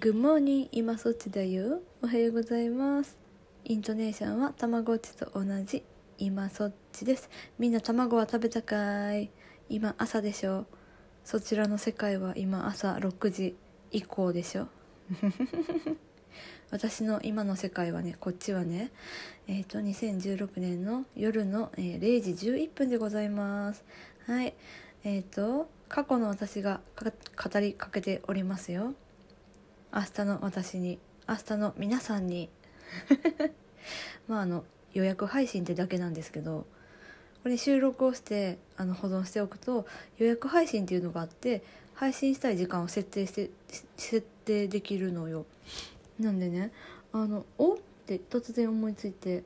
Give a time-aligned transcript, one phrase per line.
[0.00, 1.82] Good morning 今そっちだよ。
[2.02, 3.18] おはようございます。
[3.64, 5.82] イントネーションはたまごっちと同じ
[6.18, 7.28] 今そっちです。
[7.58, 9.28] みんな卵は食べたかい？
[9.68, 10.66] 今朝でしょ。
[11.24, 13.56] そちらの世界は今朝6時
[13.90, 14.68] 以降でしょ。
[16.70, 18.92] 私の今の世界はねこっちはね
[19.48, 23.82] えっ、ー、と2016年の夜の、えー、0時11分でございます。
[24.26, 24.54] はい。
[25.02, 28.94] えっ、ー、と過去の私が語りかけておりますよ。
[29.94, 32.48] 明日の私に明日の皆さんに。
[34.28, 34.64] まああの
[34.94, 36.66] 予約配信ってだけなんですけど
[37.42, 39.86] これ収録をしてあの保存しておくと
[40.18, 41.62] 予約配信っていうのがあって
[41.94, 43.50] 配信したい時間を設定して
[43.96, 45.46] 設定できるのよ。
[46.18, 46.72] なんでね
[47.12, 49.44] あのおって突然思いついて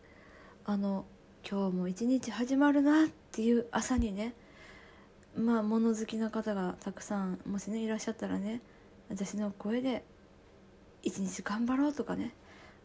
[0.65, 1.05] あの
[1.49, 4.35] 今日も一日始まるなっていう朝にね
[5.37, 8.61] まあ物好きな方がたくさんもしねいらっしゃったらね
[9.11, 10.05] 私の声で
[11.03, 12.33] 一日頑張ろうとかね。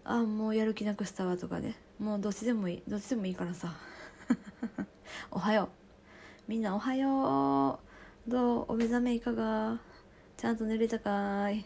[0.03, 1.75] ああもうやる気なくしたわとかね。
[1.99, 2.83] もうどっちでもいい。
[2.87, 3.75] どっちでもいいからさ。
[5.31, 5.69] おはよう。
[6.47, 7.79] みんなおはよ
[8.27, 8.29] う。
[8.29, 8.65] どう？
[8.69, 9.79] お目覚めいかが？
[10.37, 11.65] ちゃんと寝れたかい？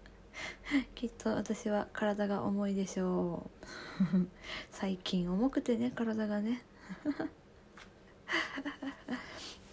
[0.94, 3.50] きっと私は体が重いでしょ
[4.12, 4.28] う。
[4.70, 6.62] 最近重くてね体がね。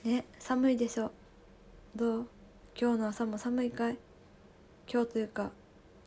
[0.03, 1.11] ね寒いでしょ。
[1.95, 2.27] どう？
[2.79, 3.97] 今日の朝も寒いかい？
[4.91, 5.51] 今日というか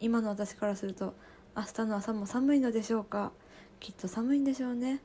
[0.01, 1.15] 今の私からすると
[1.57, 3.33] 明日の朝も寒いのでしょうか？
[3.81, 5.01] きっと寒いんでしょうね。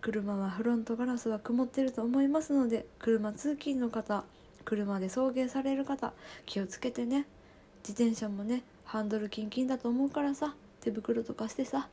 [0.00, 4.24] 車はフロントガラスは曇ってると思いますので車通勤の方
[4.64, 6.12] 車で送迎される方
[6.44, 7.26] 気をつけてね。
[7.86, 11.88] 自転車もねハンドルキンキンだと思うからさ手袋とかしてさ。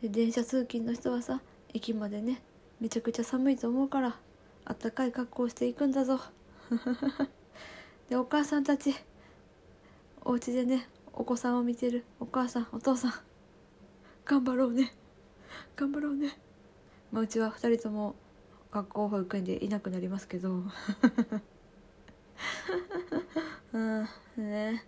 [0.00, 1.40] で電車通勤の人はさ
[1.74, 2.42] 駅までね
[2.80, 4.16] めちゃくちゃ寒いと思うから
[4.64, 6.20] あったかい格好をしていくんだぞ。
[8.12, 8.94] でお母さんたち
[10.22, 13.14] お家でねお子さんを見てるお母さんお父さん
[14.26, 14.92] 頑張ろうね。
[15.76, 16.36] 頑張ろうね。
[17.10, 18.14] まあうちは2人とも
[18.70, 20.60] 学校保育園でいなくなりますけど。
[23.72, 24.06] うん
[24.36, 24.84] ね。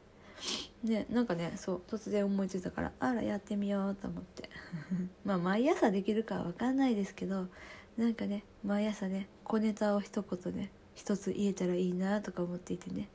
[0.83, 4.51] ねなんかねそう突然思いついたからあらやってみようと思って。
[5.25, 7.49] まあ毎朝できるかは分かんないですけど
[7.97, 13.09] なんかね毎朝ね小ネタを一言ね一つ言えたらいいなとか思っていてね。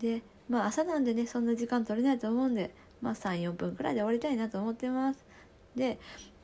[0.00, 5.24] でまあ朝なんでねそんな時間取れないと思うんでまあ34分くらいで終わりたいなと思ってます。
[5.74, 5.98] で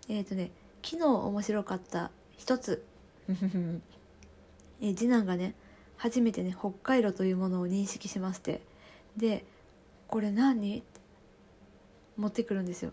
[0.09, 0.51] えっ、ー、とね
[0.83, 2.85] 昨日面白かった一つ。
[4.81, 5.55] え次男がね
[5.97, 8.63] 初めてね北海道というものを認識しまして。
[9.17, 9.45] で
[10.09, 11.01] 「これ何?」って
[12.17, 12.93] 持ってくるんですよ。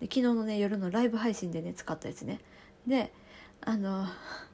[0.00, 2.40] で昨日のね夜のライブ配信でね使ったやつね。
[2.86, 3.12] で
[3.60, 4.06] あの「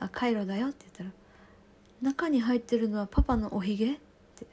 [0.00, 1.10] あカイロだよ」って言ったら
[2.02, 3.94] 「中に入ってるのはパパのおひげ？
[3.94, 3.98] っ
[4.36, 4.46] て?」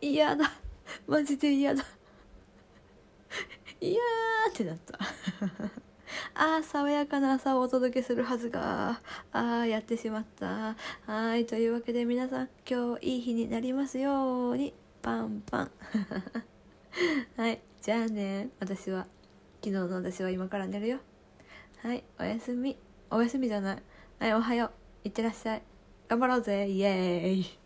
[0.00, 0.52] 嫌だ。
[1.06, 1.84] マジで嫌だ。
[3.80, 3.98] 嫌
[4.50, 4.98] ってなった
[6.34, 9.00] ああ爽やかな朝をお届けするはずが。
[9.32, 10.76] ああやってしまった。
[11.06, 14.74] はいというわけで皆さん今日いい日になりますように。
[15.02, 15.70] パンパン。
[17.36, 18.50] はいじゃあね。
[18.60, 19.06] 私は
[19.62, 20.98] 昨日の私は今から寝るよ。
[21.82, 22.76] はいおやすみ。
[23.10, 23.82] お休みじゃない。
[24.20, 24.70] はいおはよう。
[25.04, 25.62] いってらっしゃい。
[26.08, 26.68] 頑張ろうぜ。
[26.68, 27.59] イエーイ。